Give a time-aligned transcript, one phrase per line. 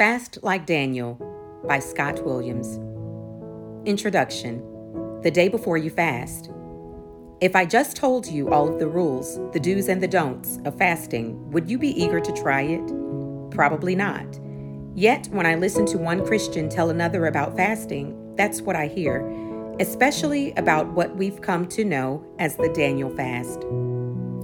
[0.00, 1.16] Fast Like Daniel
[1.68, 2.78] by Scott Williams.
[3.86, 6.50] Introduction The day before you fast.
[7.42, 10.78] If I just told you all of the rules, the do's and the don'ts of
[10.78, 12.86] fasting, would you be eager to try it?
[13.50, 14.40] Probably not.
[14.94, 19.20] Yet, when I listen to one Christian tell another about fasting, that's what I hear,
[19.80, 23.66] especially about what we've come to know as the Daniel fast.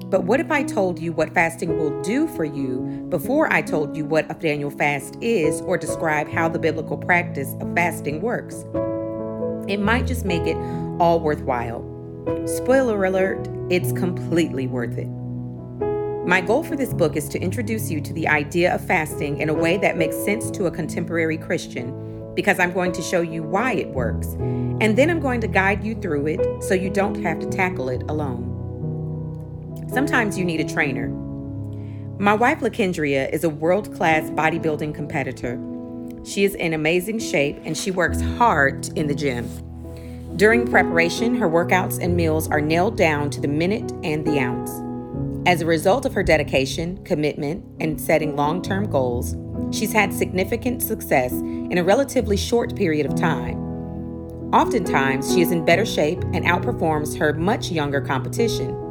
[0.08, 3.96] But what if I told you what fasting will do for you before I told
[3.96, 8.64] you what a Daniel fast is or describe how the biblical practice of fasting works?
[9.68, 10.56] It might just make it
[11.00, 11.84] all worthwhile.
[12.46, 15.08] Spoiler alert, it's completely worth it.
[16.24, 19.48] My goal for this book is to introduce you to the idea of fasting in
[19.48, 23.42] a way that makes sense to a contemporary Christian because I'm going to show you
[23.42, 24.28] why it works,
[24.80, 27.88] and then I'm going to guide you through it so you don't have to tackle
[27.88, 28.55] it alone.
[29.92, 31.08] Sometimes you need a trainer.
[32.18, 35.60] My wife, LaKendria, is a world class bodybuilding competitor.
[36.24, 39.48] She is in amazing shape and she works hard in the gym.
[40.36, 44.70] During preparation, her workouts and meals are nailed down to the minute and the ounce.
[45.48, 49.36] As a result of her dedication, commitment, and setting long term goals,
[49.70, 53.56] she's had significant success in a relatively short period of time.
[54.52, 58.85] Oftentimes, she is in better shape and outperforms her much younger competition.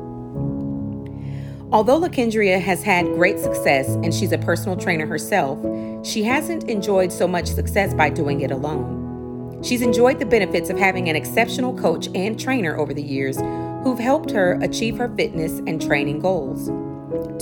[1.76, 5.60] Although LaKendria has had great success and she's a personal trainer herself,
[6.08, 9.62] she hasn't enjoyed so much success by doing it alone.
[9.62, 13.36] She's enjoyed the benefits of having an exceptional coach and trainer over the years
[13.84, 16.68] who've helped her achieve her fitness and training goals.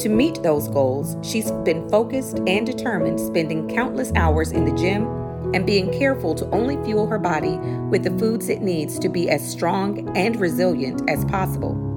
[0.01, 5.05] To meet those goals, she's been focused and determined, spending countless hours in the gym
[5.53, 7.57] and being careful to only fuel her body
[7.91, 11.92] with the foods it needs to be as strong and resilient as possible.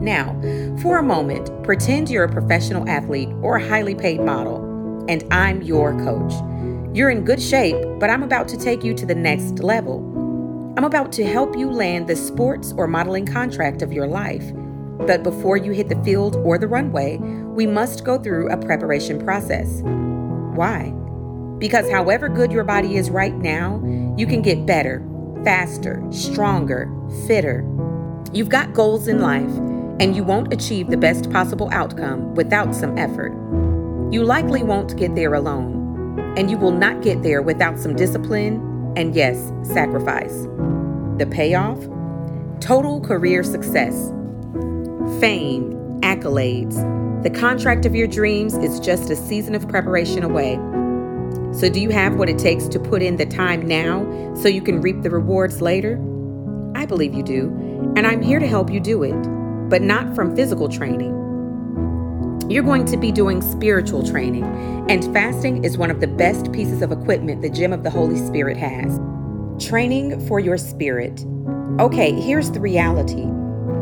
[0.00, 0.34] Now,
[0.80, 4.64] for a moment, pretend you're a professional athlete or a highly paid model,
[5.08, 6.32] and I'm your coach.
[6.96, 9.98] You're in good shape, but I'm about to take you to the next level.
[10.78, 14.52] I'm about to help you land the sports or modeling contract of your life.
[15.06, 19.22] But before you hit the field or the runway, we must go through a preparation
[19.22, 19.82] process.
[20.54, 20.94] Why?
[21.58, 23.82] Because however good your body is right now,
[24.16, 25.06] you can get better,
[25.44, 26.90] faster, stronger,
[27.26, 27.66] fitter.
[28.32, 29.50] You've got goals in life
[30.00, 33.32] and you won't achieve the best possible outcome without some effort.
[34.10, 38.94] You likely won't get there alone, and you will not get there without some discipline
[38.96, 40.46] and, yes, sacrifice.
[41.18, 41.78] The payoff?
[42.60, 44.08] Total career success.
[45.20, 47.22] Fame, accolades.
[47.22, 50.54] The contract of your dreams is just a season of preparation away.
[51.52, 54.62] So, do you have what it takes to put in the time now so you
[54.62, 55.96] can reap the rewards later?
[56.74, 57.48] I believe you do,
[57.96, 59.39] and I'm here to help you do it
[59.70, 61.16] but not from physical training.
[62.50, 64.44] You're going to be doing spiritual training,
[64.90, 68.18] and fasting is one of the best pieces of equipment the Gym of the Holy
[68.18, 68.98] Spirit has.
[69.64, 71.24] Training for your spirit.
[71.78, 73.24] Okay, here's the reality.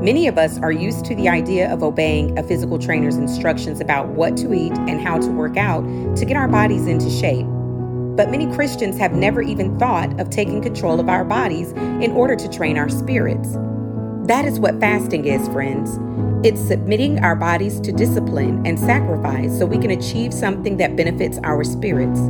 [0.03, 4.09] Many of us are used to the idea of obeying a physical trainer's instructions about
[4.09, 5.81] what to eat and how to work out
[6.16, 7.47] to get our bodies into shape.
[8.16, 12.37] But many Christians have never even thought of taking control of our bodies in order
[12.37, 13.56] to train our spirits.
[14.28, 15.99] That is what fasting is, friends.
[16.47, 21.39] It's submitting our bodies to discipline and sacrifice so we can achieve something that benefits
[21.44, 22.21] our spirits.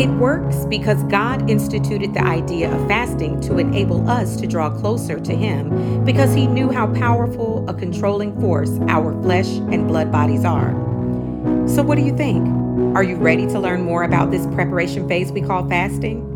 [0.00, 5.18] It works because God instituted the idea of fasting to enable us to draw closer
[5.18, 10.44] to Him because He knew how powerful a controlling force our flesh and blood bodies
[10.44, 10.70] are.
[11.66, 12.46] So, what do you think?
[12.94, 16.31] Are you ready to learn more about this preparation phase we call fasting?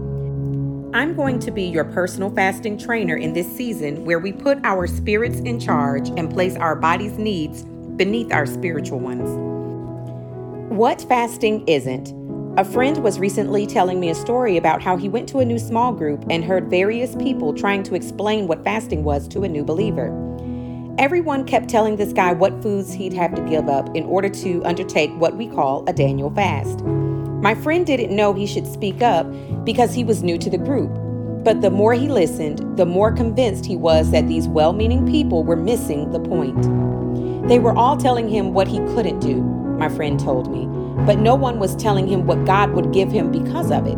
[0.97, 4.87] I'm going to be your personal fasting trainer in this season where we put our
[4.87, 7.65] spirits in charge and place our body's needs
[7.97, 9.29] beneath our spiritual ones.
[10.73, 12.15] What fasting isn't?
[12.59, 15.59] A friend was recently telling me a story about how he went to a new
[15.59, 19.65] small group and heard various people trying to explain what fasting was to a new
[19.65, 20.09] believer.
[20.97, 24.65] Everyone kept telling this guy what foods he'd have to give up in order to
[24.65, 26.83] undertake what we call a Daniel fast.
[27.47, 29.25] My friend didn't know he should speak up
[29.65, 30.91] because he was new to the group.
[31.45, 35.45] But the more he listened, the more convinced he was that these well meaning people
[35.45, 36.61] were missing the point.
[37.49, 39.43] They were all telling him what he couldn't do,
[39.79, 40.67] my friend told me,
[41.07, 43.97] but no one was telling him what God would give him because of it.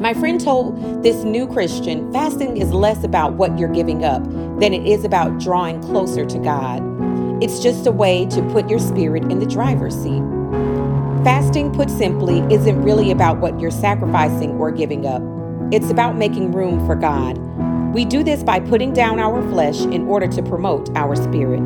[0.00, 4.24] My friend told this new Christian fasting is less about what you're giving up
[4.58, 6.82] than it is about drawing closer to God.
[7.40, 10.24] It's just a way to put your spirit in the driver's seat.
[11.24, 15.22] Fasting, put simply, isn't really about what you're sacrificing or giving up.
[15.72, 17.36] It's about making room for God.
[17.92, 21.60] We do this by putting down our flesh in order to promote our spirit.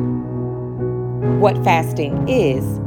[1.39, 2.79] What fasting is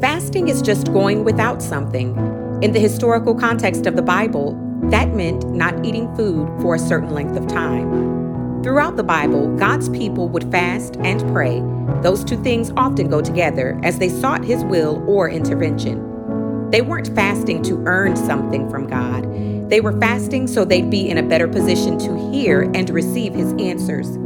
[0.00, 2.16] Fasting is just going without something.
[2.62, 7.10] In the historical context of the Bible, that meant not eating food for a certain
[7.10, 8.19] length of time.
[8.62, 11.60] Throughout the Bible, God's people would fast and pray.
[12.02, 16.70] Those two things often go together as they sought His will or intervention.
[16.70, 19.24] They weren't fasting to earn something from God.
[19.70, 23.54] They were fasting so they'd be in a better position to hear and receive His
[23.54, 24.18] answers.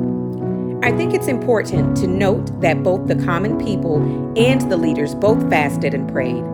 [0.84, 3.98] I think it's important to note that both the common people
[4.36, 6.44] and the leaders both fasted and prayed.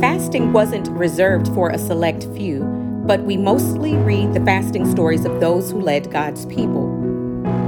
[0.00, 5.40] Fasting wasn't reserved for a select few, but we mostly read the fasting stories of
[5.40, 6.88] those who led God's people.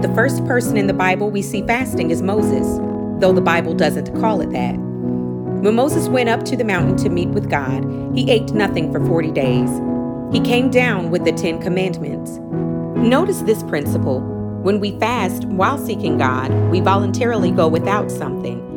[0.01, 2.79] The first person in the Bible we see fasting is Moses,
[3.21, 4.75] though the Bible doesn't call it that.
[4.77, 7.85] When Moses went up to the mountain to meet with God,
[8.15, 9.71] he ate nothing for 40 days.
[10.33, 12.39] He came down with the Ten Commandments.
[12.99, 14.21] Notice this principle.
[14.63, 18.74] When we fast while seeking God, we voluntarily go without something.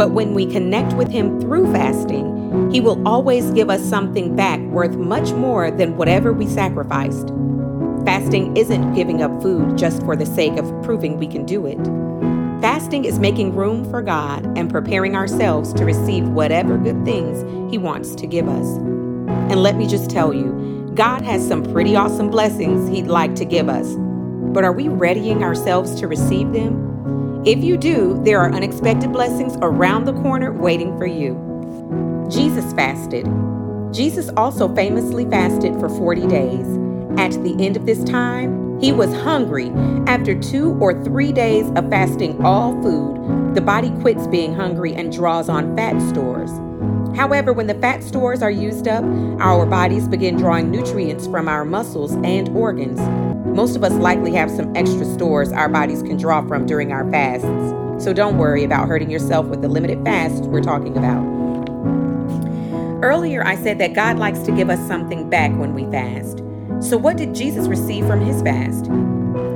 [0.00, 4.58] But when we connect with Him through fasting, He will always give us something back
[4.60, 7.28] worth much more than whatever we sacrificed.
[8.06, 11.76] Fasting isn't giving up food just for the sake of proving we can do it.
[12.62, 17.76] Fasting is making room for God and preparing ourselves to receive whatever good things He
[17.76, 18.78] wants to give us.
[18.78, 23.44] And let me just tell you, God has some pretty awesome blessings He'd like to
[23.44, 23.96] give us.
[23.98, 26.89] But are we readying ourselves to receive them?
[27.46, 31.34] If you do, there are unexpected blessings around the corner waiting for you.
[32.30, 33.26] Jesus fasted.
[33.94, 36.66] Jesus also famously fasted for 40 days.
[37.18, 39.70] At the end of this time, he was hungry.
[40.06, 45.10] After two or three days of fasting all food, the body quits being hungry and
[45.10, 46.50] draws on fat stores.
[47.16, 49.02] However, when the fat stores are used up,
[49.40, 53.00] our bodies begin drawing nutrients from our muscles and organs.
[53.54, 57.10] Most of us likely have some extra stores our bodies can draw from during our
[57.10, 57.46] fasts.
[58.02, 61.40] So don't worry about hurting yourself with the limited fasts we're talking about.
[63.02, 66.38] Earlier, I said that God likes to give us something back when we fast.
[66.80, 68.86] So, what did Jesus receive from his fast?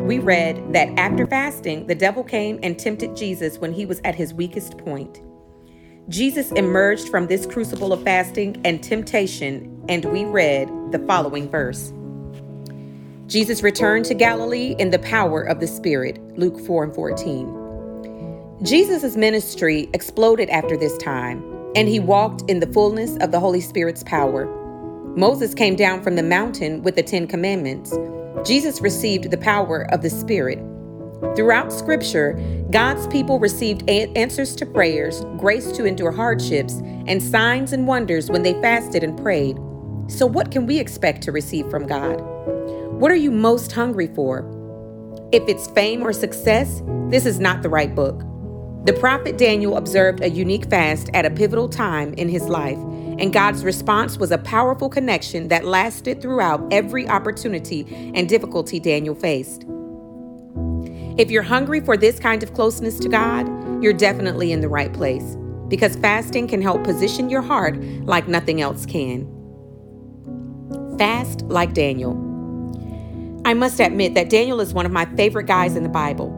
[0.06, 4.14] We read that after fasting, the devil came and tempted Jesus when he was at
[4.14, 5.22] his weakest point.
[6.08, 11.92] Jesus emerged from this crucible of fasting and temptation, and we read the following verse.
[13.26, 18.58] Jesus returned to Galilee in the power of the Spirit, Luke 4 and 14.
[18.62, 21.42] Jesus' ministry exploded after this time,
[21.74, 24.44] and he walked in the fullness of the Holy Spirit's power.
[25.16, 27.96] Moses came down from the mountain with the Ten Commandments.
[28.46, 30.58] Jesus received the power of the Spirit.
[31.34, 32.34] Throughout Scripture,
[32.70, 36.74] God's people received answers to prayers, grace to endure hardships,
[37.06, 39.56] and signs and wonders when they fasted and prayed.
[40.08, 42.33] So, what can we expect to receive from God?
[42.98, 44.48] What are you most hungry for?
[45.32, 48.20] If it's fame or success, this is not the right book.
[48.84, 52.78] The prophet Daniel observed a unique fast at a pivotal time in his life,
[53.18, 59.16] and God's response was a powerful connection that lasted throughout every opportunity and difficulty Daniel
[59.16, 59.64] faced.
[61.18, 63.48] If you're hungry for this kind of closeness to God,
[63.82, 65.36] you're definitely in the right place
[65.66, 69.26] because fasting can help position your heart like nothing else can.
[70.96, 72.33] Fast like Daniel.
[73.46, 76.32] I must admit that Daniel is one of my favorite guys in the Bible.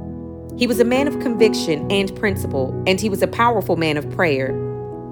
[0.59, 4.11] He was a man of conviction and principle, and he was a powerful man of
[4.11, 4.49] prayer.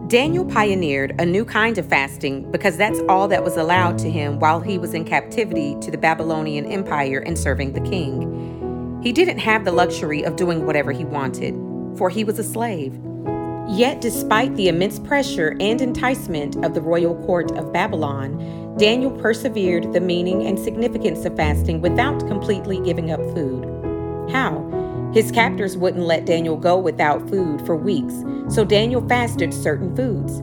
[0.09, 4.41] Daniel pioneered a new kind of fasting because that's all that was allowed to him
[4.41, 9.01] while he was in captivity to the Babylonian Empire and serving the king.
[9.05, 11.55] He didn't have the luxury of doing whatever he wanted,
[11.97, 12.99] for he was a slave.
[13.69, 19.93] Yet, despite the immense pressure and enticement of the royal court of Babylon, Daniel persevered
[19.93, 23.65] the meaning and significance of fasting without completely giving up food.
[24.33, 25.11] How?
[25.15, 28.15] His captors wouldn't let Daniel go without food for weeks,
[28.49, 30.43] so Daniel fasted certain foods.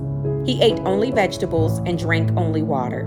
[0.49, 3.03] He ate only vegetables and drank only water.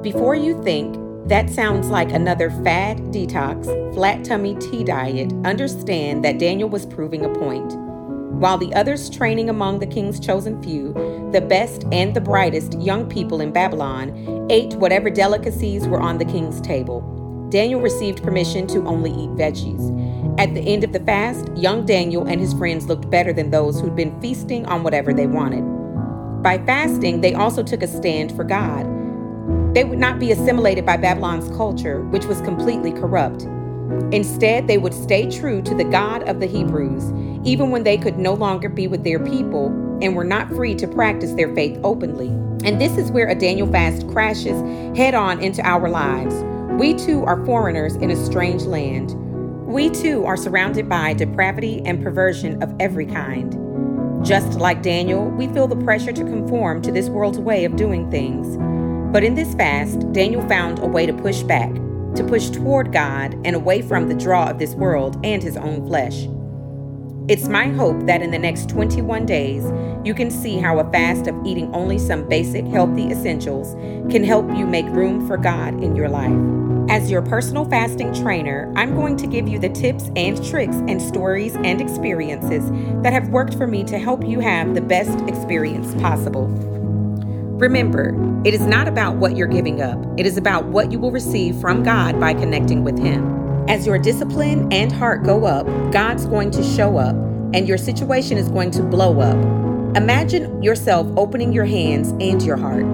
[0.00, 0.96] Before you think,
[1.28, 5.32] that sounds like another fad detox, flat tummy tea diet.
[5.44, 7.76] Understand that Daniel was proving a point.
[8.38, 10.92] While the others training among the king's chosen few,
[11.32, 16.26] the best and the brightest young people in Babylon, ate whatever delicacies were on the
[16.26, 17.00] king's table.
[17.48, 20.38] Daniel received permission to only eat veggies.
[20.38, 23.80] At the end of the fast, young Daniel and his friends looked better than those
[23.80, 25.62] who'd been feasting on whatever they wanted.
[26.42, 28.84] By fasting, they also took a stand for God.
[29.74, 33.46] They would not be assimilated by Babylon's culture, which was completely corrupt.
[34.12, 37.12] Instead, they would stay true to the God of the Hebrews,
[37.46, 39.66] even when they could no longer be with their people
[40.02, 42.28] and were not free to practice their faith openly.
[42.66, 44.60] And this is where a Daniel fast crashes
[44.96, 46.34] head on into our lives.
[46.80, 49.14] We too are foreigners in a strange land.
[49.66, 53.56] We too are surrounded by depravity and perversion of every kind.
[54.24, 58.10] Just like Daniel, we feel the pressure to conform to this world's way of doing
[58.10, 58.56] things.
[59.12, 61.70] But in this fast, Daniel found a way to push back,
[62.16, 65.86] to push toward God and away from the draw of this world and his own
[65.86, 66.26] flesh.
[67.28, 69.64] It's my hope that in the next 21 days,
[70.04, 73.74] you can see how a fast of eating only some basic healthy essentials
[74.12, 76.30] can help you make room for God in your life.
[76.88, 81.02] As your personal fasting trainer, I'm going to give you the tips and tricks and
[81.02, 82.70] stories and experiences
[83.02, 86.75] that have worked for me to help you have the best experience possible.
[87.58, 91.10] Remember, it is not about what you're giving up, it is about what you will
[91.10, 93.34] receive from God by connecting with Him.
[93.66, 97.16] As your discipline and heart go up, God's going to show up
[97.54, 99.36] and your situation is going to blow up.
[99.96, 102.84] Imagine yourself opening your hands and your heart.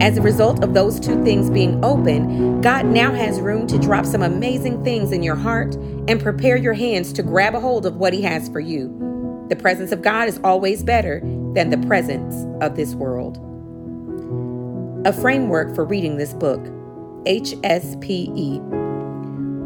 [0.00, 4.06] As a result of those two things being open, God now has room to drop
[4.06, 5.74] some amazing things in your heart
[6.06, 9.46] and prepare your hands to grab a hold of what He has for you.
[9.48, 11.18] The presence of God is always better
[11.54, 13.53] than the presence of this world.
[15.06, 16.60] A framework for reading this book
[17.26, 18.58] HSPE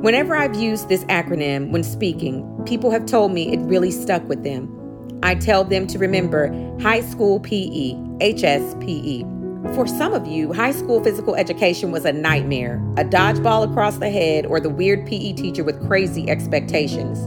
[0.02, 4.42] Whenever I've used this acronym when speaking, people have told me it really stuck with
[4.42, 5.20] them.
[5.22, 6.48] I tell them to remember
[6.80, 9.76] high school PE, HSPE.
[9.76, 14.10] For some of you, high school physical education was a nightmare a dodgeball across the
[14.10, 17.20] head or the weird PE teacher with crazy expectations.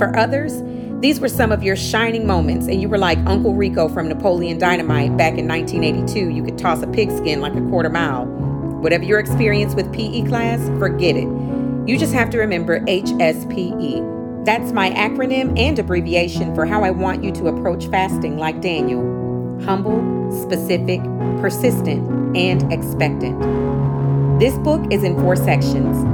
[0.00, 0.54] For others,
[1.00, 4.58] these were some of your shining moments, and you were like Uncle Rico from Napoleon
[4.58, 6.30] Dynamite back in 1982.
[6.30, 8.26] You could toss a pigskin like a quarter mile.
[8.26, 11.28] Whatever your experience with PE class, forget it.
[11.88, 14.44] You just have to remember HSPE.
[14.44, 19.18] That's my acronym and abbreviation for how I want you to approach fasting like Daniel
[19.64, 21.02] humble, specific,
[21.40, 23.38] persistent, and expectant.
[24.38, 26.06] This book is in four sections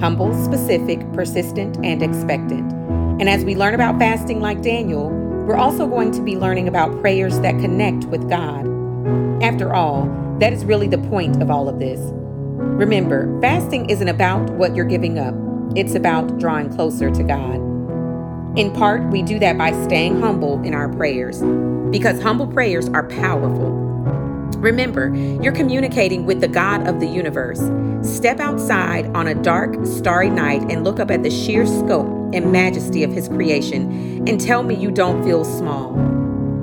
[0.00, 2.97] humble, specific, persistent, and expectant.
[3.20, 7.00] And as we learn about fasting like Daniel, we're also going to be learning about
[7.00, 8.64] prayers that connect with God.
[9.42, 10.06] After all,
[10.38, 11.98] that is really the point of all of this.
[12.00, 15.34] Remember, fasting isn't about what you're giving up,
[15.76, 17.56] it's about drawing closer to God.
[18.56, 21.40] In part, we do that by staying humble in our prayers,
[21.90, 23.70] because humble prayers are powerful.
[24.58, 27.60] Remember, you're communicating with the God of the universe.
[28.02, 32.52] Step outside on a dark, starry night and look up at the sheer scope and
[32.52, 35.92] majesty of His creation and tell me you don't feel small.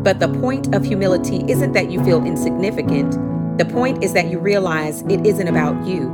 [0.03, 3.11] But the point of humility isn't that you feel insignificant.
[3.57, 6.09] The point is that you realize it isn't about you.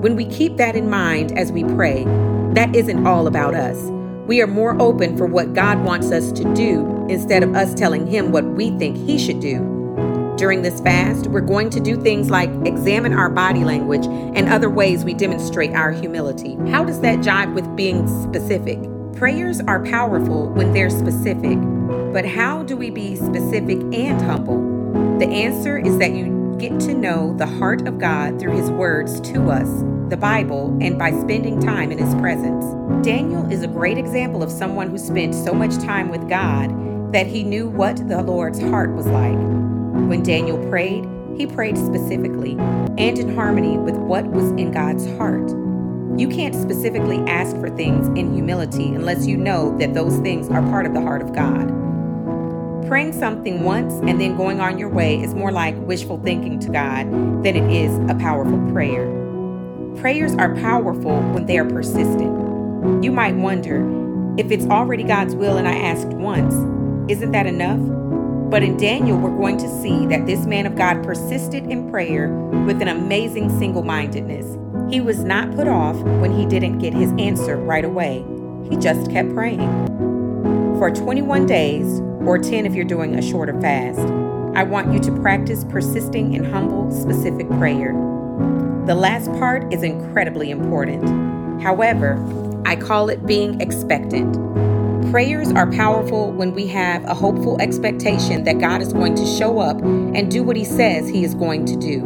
[0.00, 2.04] When we keep that in mind as we pray,
[2.54, 3.78] that isn't all about us.
[4.26, 8.06] We are more open for what God wants us to do instead of us telling
[8.06, 9.67] Him what we think He should do.
[10.38, 14.70] During this fast, we're going to do things like examine our body language and other
[14.70, 16.54] ways we demonstrate our humility.
[16.70, 18.78] How does that jive with being specific?
[19.16, 21.58] Prayers are powerful when they're specific,
[22.12, 25.18] but how do we be specific and humble?
[25.18, 29.20] The answer is that you get to know the heart of God through His words
[29.32, 29.68] to us,
[30.08, 32.64] the Bible, and by spending time in His presence.
[33.04, 37.26] Daniel is a great example of someone who spent so much time with God that
[37.26, 39.77] he knew what the Lord's heart was like.
[40.06, 42.56] When Daniel prayed, he prayed specifically
[42.98, 45.50] and in harmony with what was in God's heart.
[46.18, 50.62] You can't specifically ask for things in humility unless you know that those things are
[50.62, 51.68] part of the heart of God.
[52.88, 56.70] Praying something once and then going on your way is more like wishful thinking to
[56.70, 57.10] God
[57.44, 59.06] than it is a powerful prayer.
[59.96, 63.04] Prayers are powerful when they are persistent.
[63.04, 63.84] You might wonder
[64.38, 66.54] if it's already God's will and I asked once,
[67.10, 67.80] isn't that enough?
[68.50, 72.28] But in Daniel, we're going to see that this man of God persisted in prayer
[72.66, 74.56] with an amazing single mindedness.
[74.90, 78.24] He was not put off when he didn't get his answer right away,
[78.68, 79.86] he just kept praying.
[80.78, 84.00] For 21 days, or 10 if you're doing a shorter fast.
[84.54, 87.92] I want you to practice persisting in humble, specific prayer.
[88.86, 91.62] The last part is incredibly important.
[91.62, 92.22] However,
[92.66, 94.36] I call it being expectant.
[95.10, 99.58] Prayers are powerful when we have a hopeful expectation that God is going to show
[99.58, 102.02] up and do what He says He is going to do.